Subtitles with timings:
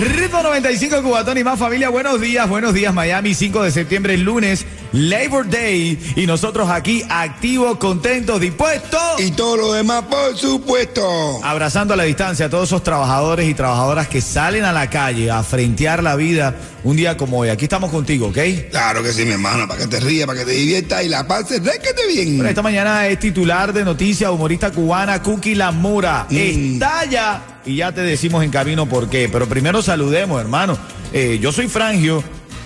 [0.00, 4.64] Ritmo 95 Cubatón y más familia, buenos días, buenos días Miami, 5 de septiembre, lunes,
[4.92, 8.98] Labor Day y nosotros aquí activos, contentos, dispuestos.
[9.18, 11.44] Y todo lo demás, por supuesto.
[11.44, 15.30] Abrazando a la distancia a todos esos trabajadores y trabajadoras que salen a la calle
[15.30, 17.50] a frentear la vida un día como hoy.
[17.50, 18.38] Aquí estamos contigo, ¿ok?
[18.70, 21.28] Claro que sí, mi hermano, para que te rías, para que te diviertas y la
[21.28, 22.36] pases réquete bien.
[22.36, 26.26] Bueno, esta mañana es titular de noticias, humorista cubana Cookie Lamura.
[26.30, 26.36] Mm.
[26.36, 29.28] Estalla y ya te decimos en camino por qué.
[29.30, 30.78] Pero primero saludemos, hermano.
[31.12, 32.22] Eh, yo soy Frangio.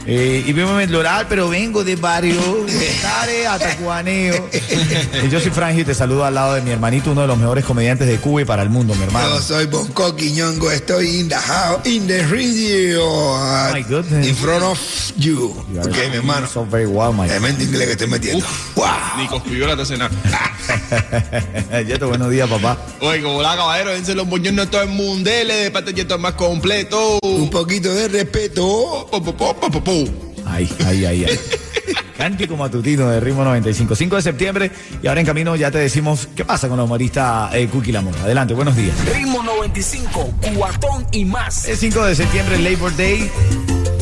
[0.06, 2.40] Eh, y vivo en Loral, pero vengo de barrio,
[3.00, 4.48] Tare, Atacuaneo.
[5.24, 7.38] Y yo soy Frangio y te saludo al lado de mi hermanito, uno de los
[7.38, 9.28] mejores comediantes de Cuba y para el mundo, mi hermano.
[9.28, 13.38] Yo soy Bangkok y Ñongo, estoy in the house, in the radio.
[13.72, 14.26] my goodness.
[14.26, 14.78] In front of
[15.16, 15.50] you.
[15.80, 16.46] Ok, mi hermano.
[16.46, 18.44] So very well, my Tremendo inglés que estoy metiendo.
[18.76, 18.86] Wow.
[19.16, 20.10] Ni coscuyola te cenar.
[21.86, 22.78] Yeto, buenos días, papá.
[23.00, 25.30] Oye, como la caballero, dense los buñones a todo el mundo.
[25.30, 27.18] Dele de parte Yeto más completo.
[27.22, 29.06] Un poquito de respeto.
[29.10, 30.10] Po, po, po, po.
[30.46, 31.38] Ay, ay, ay, ay.
[32.18, 33.94] Cántico matutino de ritmo 95.
[33.94, 34.70] 5 de septiembre
[35.02, 38.22] y ahora en camino ya te decimos qué pasa con la humorista eh, Cookie Lamora.
[38.22, 38.96] Adelante, buenos días.
[39.12, 41.66] Ritmo 95, cuatón y más.
[41.68, 43.30] Es 5 de septiembre, Labor Day.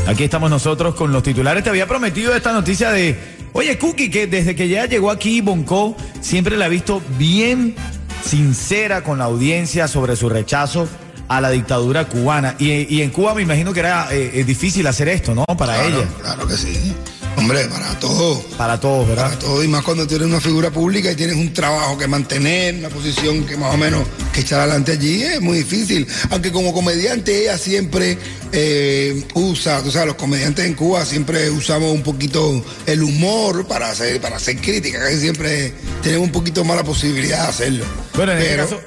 [0.07, 1.65] Aquí estamos nosotros con los titulares.
[1.65, 3.17] Te había prometido esta noticia de,
[3.53, 7.75] oye, Cookie, que desde que ya llegó aquí Bonco, siempre la ha visto bien
[8.23, 10.87] sincera con la audiencia sobre su rechazo
[11.37, 12.57] a la dictadura cubana.
[12.59, 15.45] Y, y en Cuba me imagino que era eh, eh, difícil hacer esto, ¿no?
[15.47, 16.95] Para Claro, ella, Claro que sí.
[17.35, 18.43] Hombre, para todo.
[18.59, 19.25] para todos, ¿verdad?
[19.25, 22.07] Para todo y más cuando tú eres una figura pública y tienes un trabajo que
[22.07, 26.07] mantener, una posición que más o menos que echar adelante allí es muy difícil.
[26.31, 28.19] Aunque como comediante ella siempre
[28.53, 33.91] eh, usa, tú sabes, los comediantes en Cuba siempre usamos un poquito el humor para
[33.91, 37.85] hacer, para hacer crítica, casi siempre tenemos un poquito más la posibilidad de hacerlo.
[38.15, 38.81] Bueno, en este Pero caso-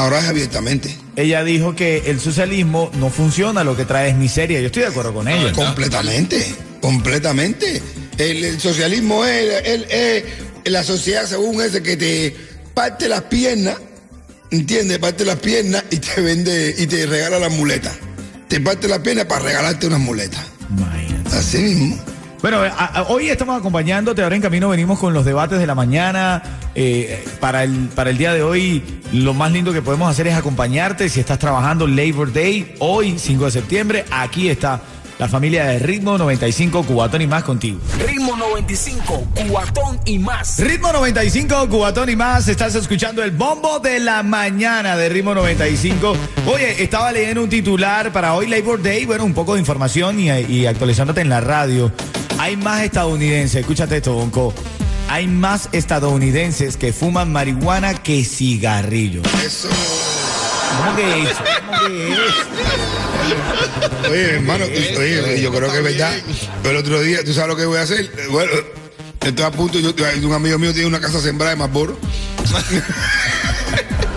[0.00, 0.96] ahora es abiertamente.
[1.16, 4.60] Ella dijo que el socialismo no funciona, lo que trae es miseria.
[4.60, 5.52] Yo estoy de acuerdo con ella.
[5.52, 7.82] Completamente, completamente.
[8.18, 10.24] El, el socialismo es, el- es
[10.64, 12.36] la sociedad según ese que te
[12.74, 13.76] parte las piernas,
[14.50, 14.98] ¿entiendes?
[14.98, 17.94] Parte las piernas y te vende y te regala las muletas.
[18.48, 20.40] Te parte las piernas para regalarte unas muletas.
[20.76, 21.36] Imagínate.
[21.36, 21.98] Así mismo.
[22.42, 25.74] Bueno, a- a- hoy estamos acompañándote, ahora en camino venimos con los debates de la
[25.74, 26.42] mañana.
[26.74, 30.34] Eh, para, el, para el día de hoy, lo más lindo que podemos hacer es
[30.34, 31.08] acompañarte.
[31.10, 34.80] Si estás trabajando Labor Day, hoy, 5 de septiembre, aquí está
[35.18, 37.78] la familia de Ritmo 95, Cubatón y más contigo.
[38.06, 40.58] Ritmo 95, cuatón y más.
[40.58, 42.48] Ritmo 95, Cubatón y más.
[42.48, 46.16] Estás escuchando el bombo de la mañana de Ritmo 95.
[46.46, 49.04] Oye, estaba leyendo un titular para hoy Labor Day.
[49.04, 51.92] Bueno, un poco de información y, y actualizándote en la radio.
[52.40, 54.54] Hay más estadounidenses, escúchate esto, Bonco.
[55.10, 59.26] Hay más estadounidenses que fuman marihuana que cigarrillos.
[59.44, 59.68] Eso.
[60.78, 61.36] ¿Cómo que eso?
[61.68, 62.24] ¿Cómo que eso?
[64.10, 66.14] Oye, hermano, oye, yo creo que es verdad.
[66.64, 68.10] El otro día, ¿tú sabes lo que voy a hacer?
[68.30, 68.52] Bueno,
[69.20, 69.92] estoy a punto, yo,
[70.26, 71.98] un amigo mío tiene una casa sembrada de Marlboro.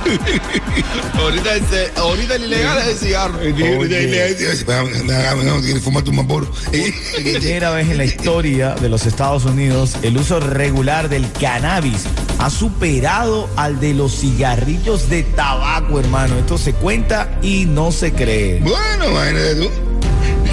[1.17, 1.63] Ahorita, el-
[1.97, 3.39] ahorita el ilegal es el cigarro.
[5.61, 6.51] ¿Quieres fumar tu Marlboro?
[7.23, 12.03] Primera vez en la historia de los Estados Unidos, el uso regular del cannabis
[12.39, 16.37] ha superado al de los cigarrillos de tabaco, hermano.
[16.39, 18.59] Esto se cuenta y no se cree.
[18.59, 19.92] Bueno, imagínate tú.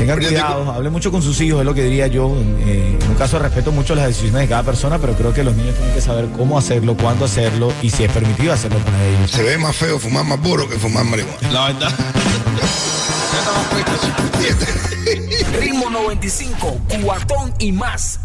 [0.00, 2.34] Tengan te- cuidado, hable mucho con sus hijos, es lo que diría yo.
[2.61, 5.55] Eh, en un caso respeto mucho las decisiones de cada persona, pero creo que los
[5.55, 9.31] niños tienen que saber cómo hacerlo, cuándo hacerlo y si es permitido hacerlo para ellos.
[9.31, 11.50] Se ve más feo fumar Marlboro que fumar marihuana.
[11.53, 11.91] La verdad.
[15.60, 18.20] Ritmo 95, cuatón y más.